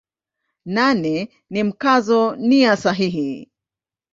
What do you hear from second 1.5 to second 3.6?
Mkazo nia sahihi.